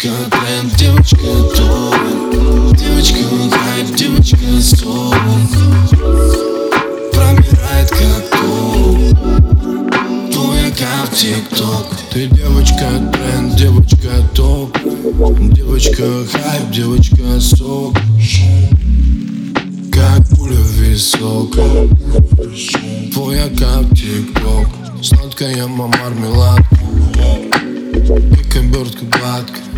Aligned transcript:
Девочка, 0.00 0.30
тренд, 0.30 0.76
девочка, 0.76 1.16
топ 1.56 2.76
Девочка, 2.76 3.18
хайп, 3.50 3.96
девочка, 3.96 4.60
сок 4.62 5.14
Промирает 7.12 7.90
как 7.90 8.30
топ 8.30 8.98
Твоя 10.32 10.68
ну 10.68 10.74
кап, 10.78 11.14
тик-ток. 11.14 11.86
Ты 12.12 12.26
девочка, 12.28 12.86
тренд, 13.12 13.56
девочка, 13.56 14.10
топ. 14.34 14.76
Девочка, 15.52 16.04
хайп, 16.30 16.70
девочка, 16.70 17.40
сок. 17.40 17.96
Как 19.90 20.28
пуля 20.28 20.60
высоко 20.76 21.88
Твоя 23.12 23.48
кап, 23.48 23.92
тик-ток. 23.96 24.68
Сладкая 25.02 25.66
мамар, 25.66 26.14
меладка 26.14 26.76
Пика, 28.30 28.60
гладкая 28.62 29.68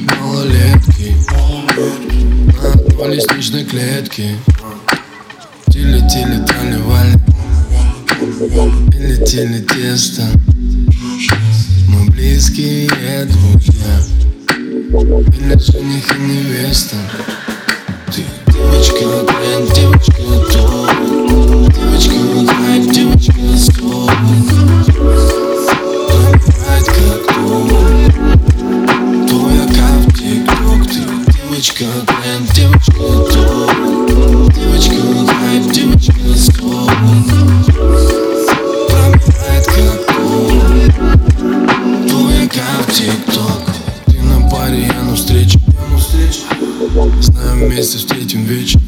как 0.00 0.18
малолетки. 0.18 1.14
На 2.60 2.72
одной 2.72 3.14
лестничной 3.14 3.64
клетке 3.64 4.36
Тили-тили, 5.70 6.44
трали-вали. 6.44 7.18
И 8.92 8.98
летели 8.98 9.60
тесто. 9.60 10.22
Мы 11.88 12.10
близкие 12.10 12.88
друзья. 13.26 14.00
Или 14.68 15.58
жених 15.58 16.16
и 16.16 16.20
невеста. 16.20 16.96
Ты 18.12 18.22
девочка, 18.52 19.33
девочка, 31.64 31.86
тренд, 32.06 32.52
девочка, 32.52 32.92
топ 32.92 34.52
Девочка, 34.54 34.96
хайп, 35.32 35.72
девочка, 35.72 36.12
сок 36.36 36.90
Пробирает 38.90 39.66
как 39.66 40.06
топ 40.06 40.50
Твоя 42.08 42.48
как 42.48 42.92
тик-ток. 42.92 43.62
Ты 44.06 44.20
на 44.20 44.48
паре, 44.50 44.86
я 44.86 45.02
на 45.04 45.16
встрече 45.16 45.58
Знаем 47.20 47.66
вместе 47.66 47.96
встретим 47.96 48.44
вечер. 48.44 48.80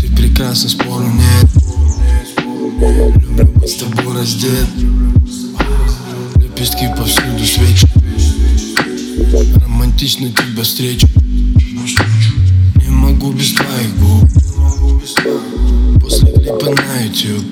Ты 0.00 0.08
прекрасна, 0.16 0.70
спору 0.70 1.08
нет. 1.08 1.46
Люблю 2.38 3.46
быть 3.54 3.70
с 3.70 3.74
тобой 3.74 4.14
раздет. 4.14 4.66
Лепестки 6.36 6.88
повсюду 6.96 7.41
Романтично 10.02 10.30
тебя 10.30 10.64
встречу 10.64 11.06
Не 12.74 12.88
могу 12.88 13.30
без 13.30 13.52
твоих 13.52 13.96
губ. 14.00 14.28
После 16.00 16.32
клипа 16.32 16.70
на 16.70 17.04
YouTube 17.04 17.44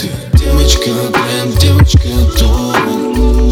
Ты 0.00 0.08
девочка, 0.38 0.90
тренд, 1.12 1.58
девочка, 1.60 2.08
топ 2.38 2.74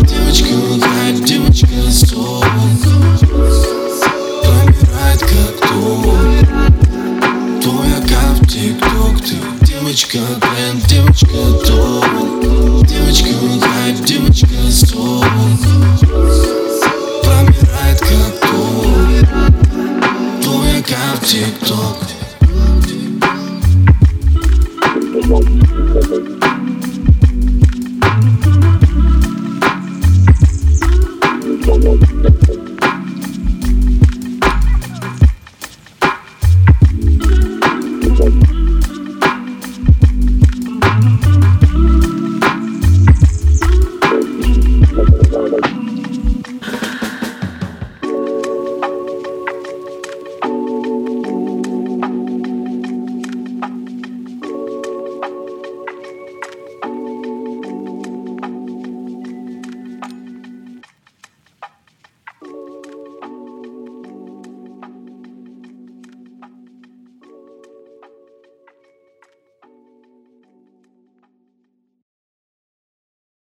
Девочка, 0.08 0.54
хайп, 0.80 1.24
девочка, 1.26 1.92
сок 1.92 2.46
Пробирает 4.42 5.20
как 5.20 5.68
топ 5.68 6.48
как 8.08 8.40
в 8.40 8.46
тик-ток. 8.46 9.20
Ты 9.20 9.66
девочка, 9.66 10.18
тренд, 10.40 10.86
девочка, 10.86 11.26
топ 11.26 11.57
Твоя 21.20 21.48